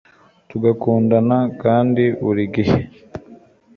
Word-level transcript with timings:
tugakundana 0.49 1.37
kandi 1.61 2.03
buri 2.23 2.43
gihe 2.55 2.79